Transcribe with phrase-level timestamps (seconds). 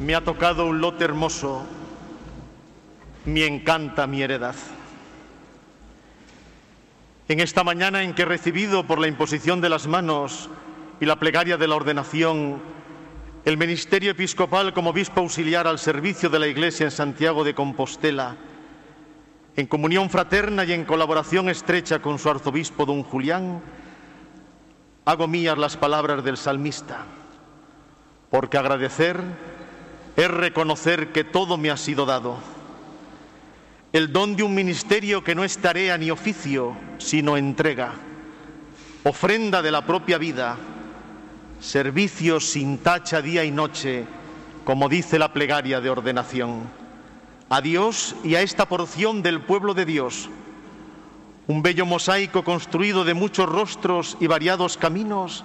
[0.00, 1.64] Me ha tocado un lote hermoso,
[3.24, 4.54] me encanta mi heredad.
[7.28, 10.50] En esta mañana en que he recibido por la imposición de las manos
[11.00, 12.60] y la plegaria de la ordenación
[13.46, 18.34] el ministerio episcopal como obispo auxiliar al servicio de la Iglesia en Santiago de Compostela,
[19.54, 23.62] en comunión fraterna y en colaboración estrecha con su arzobispo don Julián,
[25.04, 27.06] hago mías las palabras del salmista,
[28.30, 29.22] porque agradecer
[30.16, 32.38] es reconocer que todo me ha sido dado.
[33.92, 37.92] El don de un ministerio que no es tarea ni oficio, sino entrega,
[39.04, 40.56] ofrenda de la propia vida,
[41.60, 44.06] servicio sin tacha día y noche,
[44.64, 46.68] como dice la plegaria de ordenación.
[47.48, 50.28] A Dios y a esta porción del pueblo de Dios,
[51.46, 55.44] un bello mosaico construido de muchos rostros y variados caminos,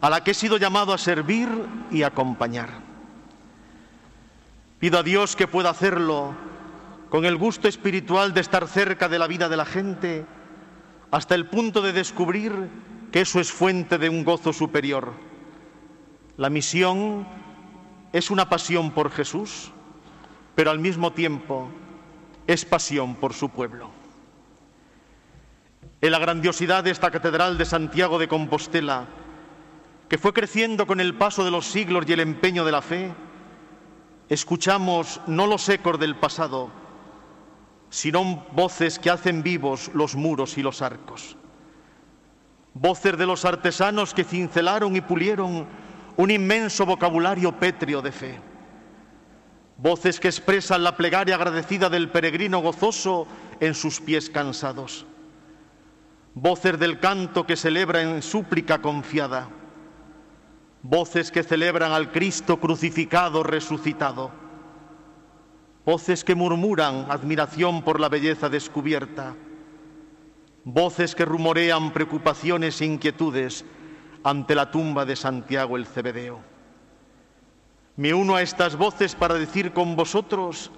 [0.00, 1.48] a la que he sido llamado a servir
[1.90, 2.87] y acompañar.
[4.78, 6.36] Pido a Dios que pueda hacerlo
[7.10, 10.24] con el gusto espiritual de estar cerca de la vida de la gente,
[11.10, 12.52] hasta el punto de descubrir
[13.10, 15.14] que eso es fuente de un gozo superior.
[16.36, 17.26] La misión
[18.12, 19.72] es una pasión por Jesús,
[20.54, 21.68] pero al mismo tiempo
[22.46, 23.90] es pasión por su pueblo.
[26.00, 29.08] En la grandiosidad de esta Catedral de Santiago de Compostela,
[30.08, 33.12] que fue creciendo con el paso de los siglos y el empeño de la fe,
[34.28, 36.70] escuchamos no los ecos del pasado,
[37.90, 41.36] sino voces que hacen vivos los muros y los arcos.
[42.74, 45.66] Voces de los artesanos que cincelaron y pulieron
[46.16, 48.40] un inmenso vocabulario pétreo de fe.
[49.78, 53.26] Voces que expresan la plegaria agradecida del peregrino gozoso
[53.60, 55.06] en sus pies cansados.
[56.34, 59.48] Voces del canto que celebra en súplica confiada
[60.82, 64.30] voces que celebran al Cristo crucificado, resucitado,
[65.84, 69.34] voces que murmuran admiración por la belleza descubierta,
[70.64, 73.64] voces que rumorean preocupaciones e inquietudes
[74.22, 76.40] ante la tumba de Santiago el Cebedeo.
[77.96, 80.70] Me uno a estas voces para decir con vosotros,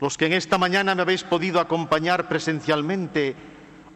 [0.00, 3.36] los que en esta mañana me habéis podido acompañar presencialmente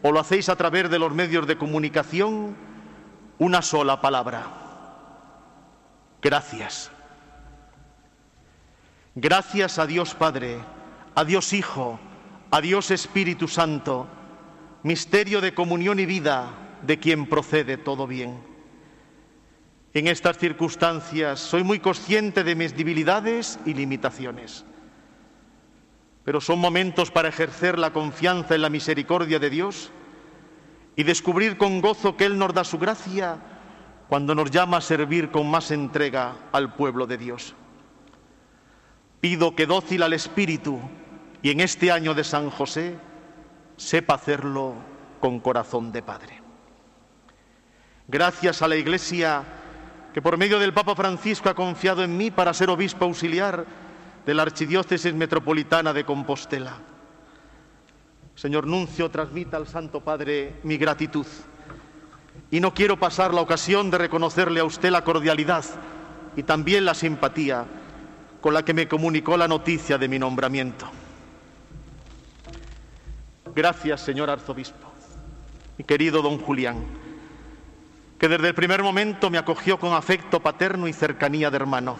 [0.03, 2.55] o lo hacéis a través de los medios de comunicación,
[3.39, 4.68] una sola palabra
[6.21, 6.91] Gracias.
[9.15, 10.59] Gracias a Dios Padre,
[11.15, 11.99] a Dios Hijo,
[12.51, 14.07] a Dios Espíritu Santo,
[14.83, 16.49] misterio de comunión y vida
[16.83, 18.39] de quien procede todo bien.
[19.93, 24.65] En estas circunstancias soy muy consciente de mis debilidades y limitaciones,
[26.23, 29.91] pero son momentos para ejercer la confianza en la misericordia de Dios
[30.95, 33.39] y descubrir con gozo que Él nos da su gracia
[34.09, 37.53] cuando nos llama a servir con más entrega al pueblo de Dios.
[39.21, 40.79] Pido que dócil al Espíritu
[41.43, 42.97] y en este año de San José
[43.77, 44.73] sepa hacerlo
[45.19, 46.41] con corazón de Padre.
[48.07, 49.43] Gracias a la Iglesia
[50.11, 53.63] que por medio del Papa Francisco ha confiado en mí para ser obispo auxiliar
[54.25, 56.77] de la Archidiócesis Metropolitana de Compostela.
[58.33, 61.27] Señor Nuncio, transmita al Santo Padre mi gratitud
[62.51, 65.63] y no quiero pasar la ocasión de reconocerle a usted la cordialidad
[66.35, 67.65] y también la simpatía
[68.41, 70.89] con la que me comunicó la noticia de mi nombramiento.
[73.53, 74.91] Gracias, señor arzobispo,
[75.77, 76.85] mi querido don Julián,
[78.17, 81.97] que desde el primer momento me acogió con afecto paterno y cercanía de hermano.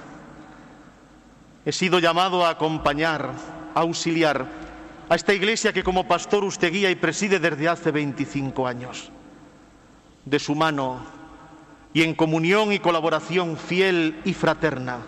[1.66, 3.32] He sido llamado a acompañar,
[3.76, 4.48] a auxiliar
[5.10, 9.12] a esta iglesia que como pastor usted guía y preside desde hace 25 años
[10.30, 11.00] de su mano
[11.94, 15.00] y en comunión y colaboración fiel y fraterna,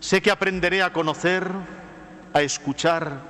[0.00, 1.50] sé que aprenderé a conocer,
[2.32, 3.20] a escuchar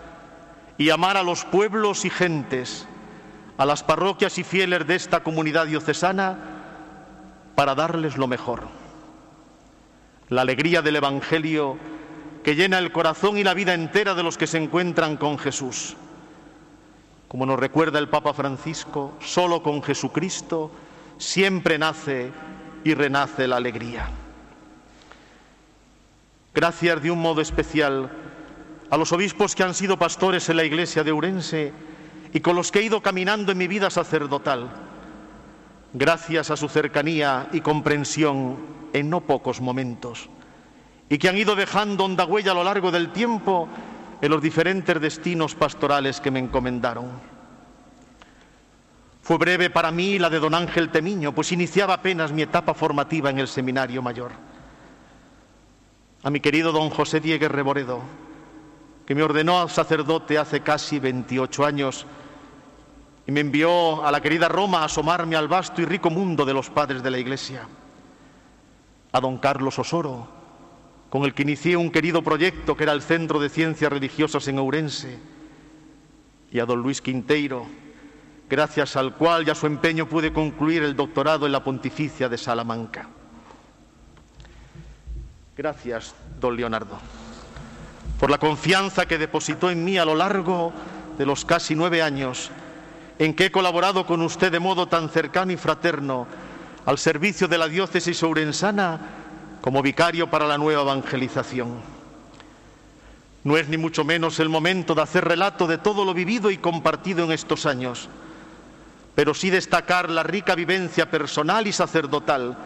[0.77, 2.87] y amar a los pueblos y gentes,
[3.57, 6.37] a las parroquias y fieles de esta comunidad diocesana,
[7.55, 8.69] para darles lo mejor.
[10.29, 11.77] La alegría del Evangelio
[12.45, 15.97] que llena el corazón y la vida entera de los que se encuentran con Jesús.
[17.27, 20.71] Como nos recuerda el Papa Francisco, solo con Jesucristo
[21.19, 22.31] siempre nace
[22.85, 24.09] y renace la alegría.
[26.55, 28.11] Gracias de un modo especial
[28.91, 31.73] a los obispos que han sido pastores en la iglesia de Urense
[32.33, 34.71] y con los que he ido caminando en mi vida sacerdotal.
[35.93, 38.57] Gracias a su cercanía y comprensión
[38.93, 40.29] en no pocos momentos
[41.09, 43.69] y que han ido dejando honda huella a lo largo del tiempo
[44.21, 47.38] en los diferentes destinos pastorales que me encomendaron.
[49.29, 53.29] Fue breve para mí la de don Ángel Temiño, pues iniciaba apenas mi etapa formativa
[53.29, 54.33] en el seminario mayor.
[56.23, 58.01] a mi querido don José Diego Reboredo,
[59.05, 62.07] que me ordenó sacerdote hace casi 28 años
[63.27, 66.55] y me envió a la querida Roma a asomarme al vasto y rico mundo de
[66.55, 67.69] los padres de la Iglesia.
[69.13, 70.27] A don Carlos Osoro,
[71.11, 74.59] con el que inicié un querido proyecto que era el Centro de Ciencias Religiosas en
[74.59, 75.19] Ourense,
[76.51, 77.67] y a don Luis Quinteiro,
[78.49, 82.39] gracias al cual y a su empeño pude concluir el doctorado en la Pontificia de
[82.39, 83.09] Salamanca.
[85.57, 86.99] Gracias, don Leonardo,
[88.19, 90.73] por la confianza que depositó en mí a lo largo
[91.19, 92.51] de los casi nueve años
[93.19, 96.27] en que he colaborado con usted de modo tan cercano y fraterno
[96.87, 99.01] al servicio de la diócesis ourensana
[99.61, 101.81] como vicario para la nueva evangelización.
[103.45, 106.59] No es ni mucho menos el momento de hacer relato de todo lo vivido y
[106.59, 108.09] compartido en estos años,
[109.19, 112.57] pero sí destacar la rica vivencia personal y sacerdotal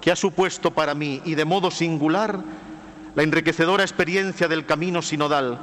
[0.00, 2.40] que ha supuesto para mí y de modo singular
[3.14, 5.60] la enriquecedora experiencia del camino sinodal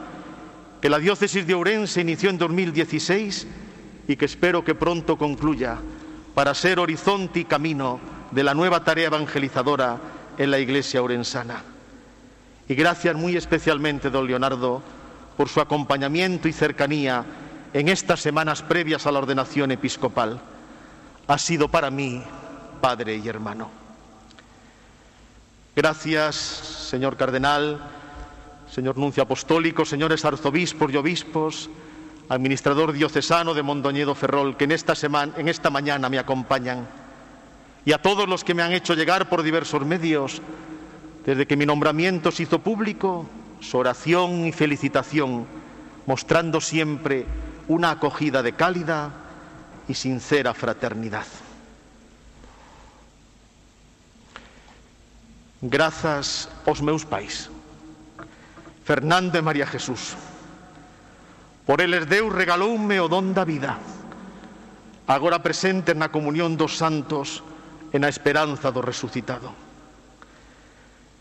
[0.81, 3.47] que la diócesis de Ourense inició en 2016
[4.07, 5.77] y que espero que pronto concluya
[6.33, 7.99] para ser horizonte y camino
[8.31, 9.97] de la nueva tarea evangelizadora
[10.37, 11.63] en la Iglesia orensana.
[12.69, 14.81] Y gracias muy especialmente, don Leonardo,
[15.35, 17.25] por su acompañamiento y cercanía
[17.73, 20.39] en estas semanas previas a la ordenación episcopal.
[21.27, 22.23] Ha sido para mí
[22.81, 23.69] padre y hermano.
[25.75, 27.79] Gracias, señor cardenal,
[28.69, 31.69] señor nuncio apostólico, señores arzobispos y obispos,
[32.29, 36.87] administrador diocesano de Mondoñedo Ferrol, que en esta, semana, en esta mañana me acompañan,
[37.85, 40.41] y a todos los que me han hecho llegar por diversos medios,
[41.25, 43.27] desde que mi nombramiento se hizo público,
[43.59, 45.45] su oración y felicitación,
[46.05, 47.25] mostrando siempre
[47.69, 49.11] una acogida de cálida
[49.87, 51.25] y sincera fraternidad.
[55.61, 57.49] Grazas aos meus pais,
[58.83, 60.17] Fernando e María Jesús.
[61.69, 63.77] Por eles Deus regaloume o don da vida,
[65.05, 67.45] agora presente na comunión dos santos
[67.93, 69.53] e na esperanza do resucitado.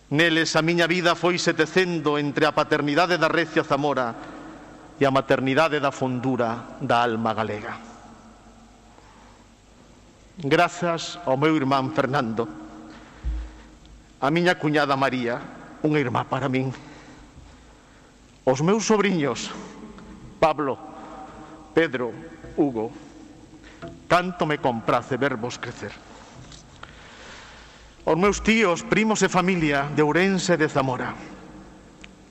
[0.08, 4.37] Neles a miña vida foi setecendo entre a paternidade da Recia Zamora
[4.98, 7.78] e a maternidade da fondura da alma galega.
[10.42, 12.46] Grazas ao meu irmán Fernando,
[14.18, 15.38] a miña cuñada María,
[15.86, 16.74] unha irmá para min,
[18.42, 19.54] os meus sobrinhos,
[20.42, 20.78] Pablo,
[21.74, 22.10] Pedro,
[22.58, 22.90] Hugo,
[24.10, 25.94] tanto me comprace vervos crecer.
[28.02, 31.14] Os meus tíos, primos e familia de Ourense e de Zamora,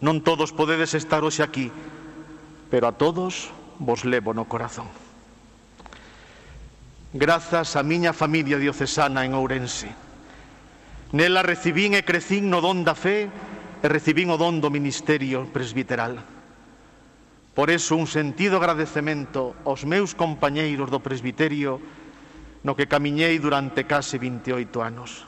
[0.04, 1.72] non todos podedes estar hoxe aquí,
[2.70, 4.88] pero a todos vos levo no corazón.
[7.14, 9.90] Grazas a miña familia diocesana en Ourense.
[11.16, 13.32] Nela recibín e crecín no don da fe
[13.80, 16.20] e recibín o don do ministerio presbiteral.
[17.56, 21.80] Por eso un sentido agradecemento aos meus compañeiros do presbiterio
[22.62, 25.24] no que camiñei durante case 28 anos.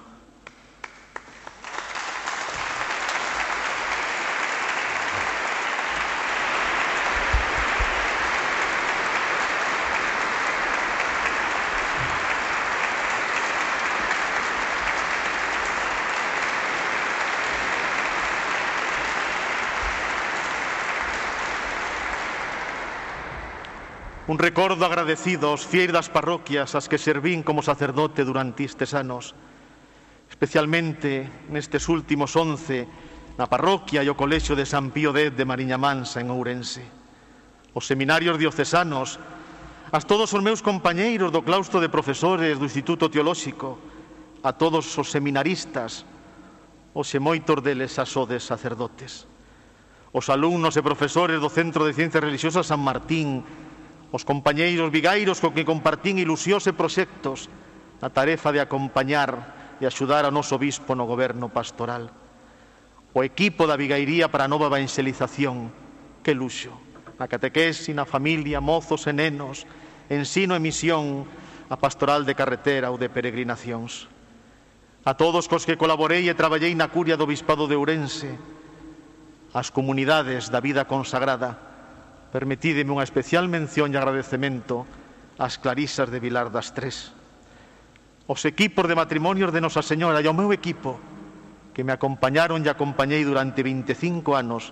[24.29, 29.33] Un recordo agradecido aos fiéis das parroquias as que servín como sacerdote durante estes anos,
[30.29, 32.86] especialmente nestes últimos once
[33.41, 36.86] na parroquia e o colexio de San Pío X de Mariña Mansa en Ourense.
[37.74, 39.17] Os seminarios diocesanos,
[39.89, 43.81] a todos os meus compañeiros do claustro de profesores do Instituto Teolóxico,
[44.45, 46.05] a todos os seminaristas,
[46.93, 49.25] os e moitos deles a sodes sacerdotes.
[50.13, 53.41] Os alumnos e profesores do Centro de Ciencias Religiosas San Martín,
[54.10, 57.46] Os compañeiros vigairos co que compartín ilusións e proxectos
[58.01, 62.10] na tarefa de acompañar e axudar ao noso bispo no goberno pastoral.
[63.13, 65.70] O equipo da Vigairía para a nova evangelización,
[66.25, 66.74] que luxo,
[67.22, 69.70] na catequese, na familia, mozos e nenos,
[70.10, 71.30] ensino e misión,
[71.70, 74.10] a pastoral de carretera ou de peregrinacións.
[75.06, 78.34] A todos cos que colaborei e traballei na curia do Bispado de Ourense,
[79.54, 81.68] as comunidades da vida consagrada,
[82.29, 84.86] permitídeme unha especial mención e agradecemento
[85.41, 87.09] ás Clarisas de Vilar das Tres,
[88.29, 91.01] os equipos de matrimonios de Nosa Señora e ao meu equipo
[91.74, 94.69] que me acompañaron e acompañei durante 25 anos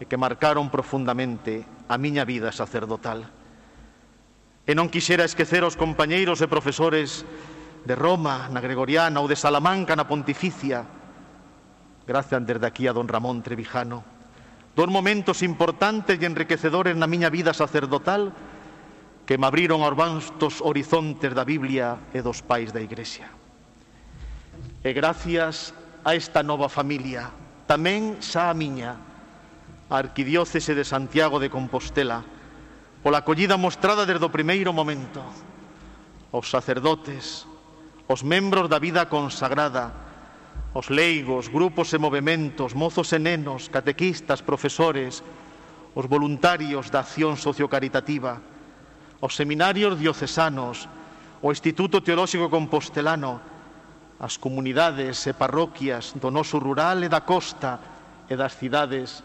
[0.00, 3.28] e que marcaron profundamente a miña vida sacerdotal.
[4.64, 7.28] E non quixera esquecer os compañeiros e profesores
[7.84, 10.82] de Roma, na Gregoriana ou de Salamanca, na Pontificia.
[12.08, 14.15] Gracias desde aquí a don Ramón Trevijano
[14.76, 18.36] dos momentos importantes e enriquecedores na miña vida sacerdotal
[19.24, 23.32] que me abriron aos vastos horizontes da Biblia e dos pais da Igrexa.
[24.84, 25.72] E gracias
[26.04, 27.32] a esta nova familia,
[27.64, 29.00] tamén xa a miña,
[29.88, 32.20] a Arquidiócese de Santiago de Compostela,
[33.00, 35.24] pola acollida mostrada desde o primeiro momento,
[36.36, 37.48] aos sacerdotes,
[38.06, 40.05] aos membros da vida consagrada,
[40.76, 45.24] os leigos, grupos e movimentos, mozos e nenos, catequistas, profesores,
[45.96, 48.44] os voluntarios da acción sociocaritativa,
[49.24, 50.84] os seminarios diocesanos,
[51.40, 53.40] o Instituto Teolóxico Compostelano,
[54.20, 57.80] as comunidades e parroquias do noso rural e da costa
[58.28, 59.24] e das cidades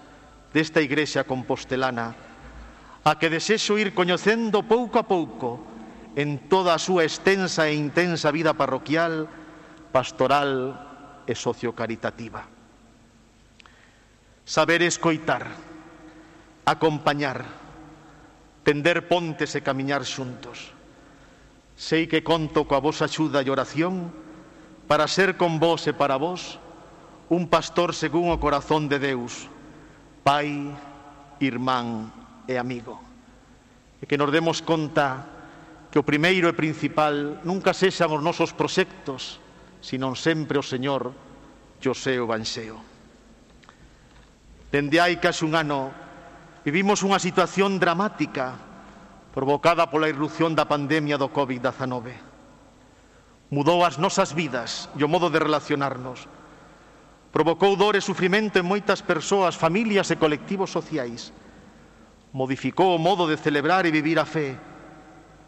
[0.55, 2.15] desta igrexa compostelana,
[3.03, 5.59] a que desexo ir coñecendo pouco a pouco
[6.15, 9.27] en toda a súa extensa e intensa vida parroquial,
[9.91, 10.90] pastoral,
[11.31, 12.43] e sociocaritativa.
[14.43, 15.47] Saber escoitar,
[16.67, 17.47] acompañar,
[18.67, 20.75] tender pontes e camiñar xuntos.
[21.79, 24.11] Sei que conto coa vosa axuda e oración
[24.85, 26.59] para ser con vos e para vos
[27.31, 29.47] un pastor según o corazón de Deus,
[30.21, 30.69] pai,
[31.41, 32.11] irmán
[32.45, 32.99] e amigo.
[33.97, 35.25] E que nos demos conta
[35.89, 39.40] que o primeiro e principal nunca sexan os nosos proxectos,
[39.81, 41.11] senón sempre o Señor
[41.81, 42.77] José o banxeo.
[44.71, 45.91] Dende hai case un ano
[46.63, 48.55] vivimos unha situación dramática
[49.33, 52.13] provocada pola irrupción da pandemia do COVID-19.
[53.51, 56.29] Mudou as nosas vidas e o modo de relacionarnos.
[57.35, 61.35] Provocou dor e sufrimento en moitas persoas, familias e colectivos sociais.
[62.31, 64.55] Modificou o modo de celebrar e vivir a fe.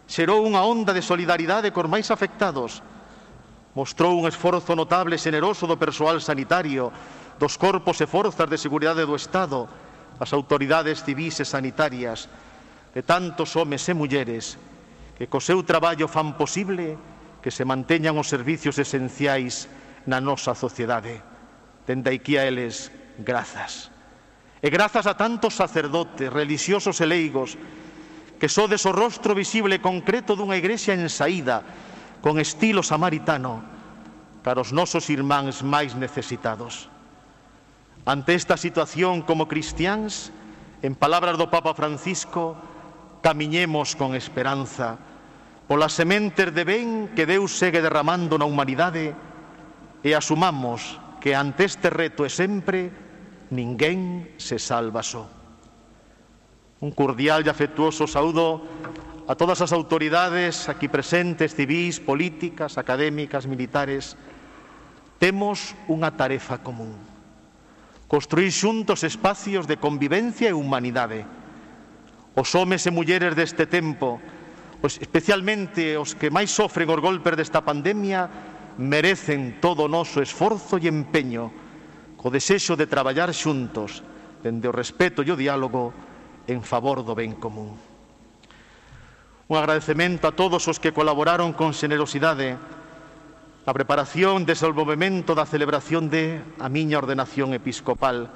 [0.08, 2.84] Xerou unha onda de solidaridade cor máis afectados,
[3.74, 6.94] mostrou un esforzo notable e xeneroso do persoal sanitario,
[7.42, 9.65] dos corpos e forzas de seguridade do Estado,
[10.22, 12.30] as autoridades civis e sanitarias,
[12.94, 14.62] de tantos homes e mulleres
[15.18, 16.98] que co seu traballo fan posible
[17.42, 19.65] que se manteñan os servicios esenciais
[20.06, 21.22] na nosa sociedade.
[21.89, 23.89] Dende aquí a eles, grazas.
[24.63, 27.58] E grazas a tantos sacerdotes, religiosos e leigos
[28.39, 31.65] que sodes o rostro visible e concreto dunha igrexa en saída,
[32.24, 33.60] con estilo samaritano
[34.48, 36.88] para os nosos irmáns máis necesitados.
[38.08, 40.32] Ante esta situación como cristiáns,
[40.80, 42.56] en palabras do Papa Francisco,
[43.20, 44.96] camiñemos con esperanza
[45.68, 49.15] polas sementes de ben que Deus segue derramando na humanidade
[50.03, 52.92] e asumamos que ante este reto e sempre
[53.51, 55.27] ninguén se salva só.
[56.84, 58.63] Un cordial e afectuoso saúdo
[59.27, 64.20] a todas as autoridades aquí presentes, civis, políticas, académicas, militares,
[65.15, 67.00] temos unha tarefa común.
[68.12, 71.24] Construir xuntos espacios de convivencia e humanidade.
[72.36, 74.20] Os homes e mulleres deste tempo,
[74.84, 78.27] os, especialmente os que máis sofren os golpes desta pandemia,
[78.75, 81.48] merecen todo o noso esforzo e empeño
[82.20, 84.03] co desexo de traballar xuntos
[84.44, 85.92] dende o respeto e o diálogo
[86.48, 87.93] en favor do ben común.
[89.54, 96.42] Un agradecemento a todos os que colaboraron con xenerosidade na preparación de da celebración de
[96.58, 98.34] a miña ordenación episcopal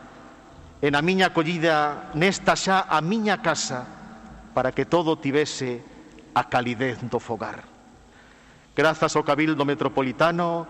[0.77, 3.81] en a miña acollida nesta xa a miña casa
[4.53, 5.81] para que todo tivese
[6.37, 7.65] a calidez do fogar.
[8.77, 10.69] Grazas ao Cabildo Metropolitano,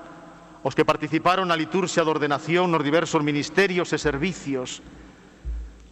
[0.63, 4.79] os que participaron na liturxia de ordenación nos diversos ministerios e servicios,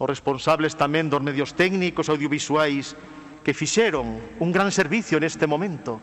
[0.00, 2.96] os responsables tamén dos medios técnicos audiovisuais
[3.46, 6.02] que fixeron un gran servicio neste momento.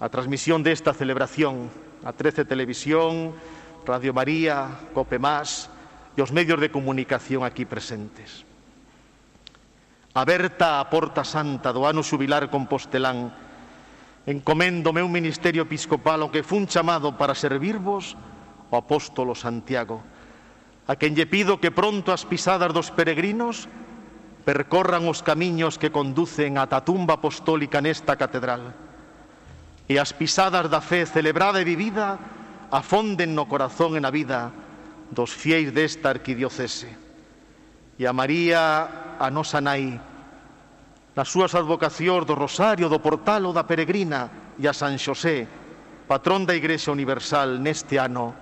[0.00, 1.68] A transmisión desta celebración
[2.00, 3.36] a 13 Televisión,
[3.84, 5.68] Radio María, Cope Más
[6.16, 8.48] e os medios de comunicación aquí presentes.
[10.16, 13.36] Aberta a Porta Santa do ano xubilar compostelán,
[14.24, 18.16] encomendo meu ministerio episcopal ao que fun chamado para servirvos
[18.72, 20.00] o apóstolo Santiago,
[20.88, 23.68] a quen lle pido que pronto as pisadas dos peregrinos
[24.42, 28.74] percorran os camiños que conducen ata a tumba apostólica nesta catedral
[29.88, 32.18] e as pisadas da fe celebrada e vivida
[32.72, 34.48] afonden no corazón e na vida
[35.12, 36.88] dos fiéis desta arquidiocese.
[38.00, 40.00] E a María, a nosa nai,
[41.12, 45.44] nas súas advocacións do Rosario, do Portal ou da Peregrina e a San Xosé,
[46.08, 48.32] patrón da Igrexa Universal neste ano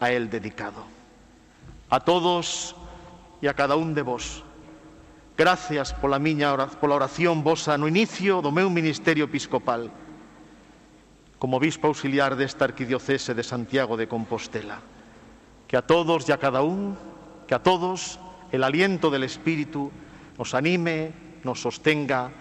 [0.00, 0.80] a el dedicado.
[1.92, 2.72] A todos
[3.44, 4.45] e a cada un de vos.
[5.36, 9.92] Gracias pola miña pola oración vosa no inicio do meu ministerio episcopal
[11.36, 14.80] como bispo auxiliar desta arquidiocese de Santiago de Compostela.
[15.68, 16.96] Que a todos e a cada un,
[17.44, 18.16] que a todos
[18.48, 19.92] el aliento del Espíritu
[20.40, 21.12] nos anime,
[21.44, 22.32] nos sostenga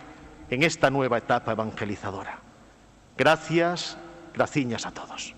[0.48, 2.40] en esta nueva etapa evangelizadora.
[3.20, 4.00] Gracias,
[4.32, 5.36] graciñas a todos.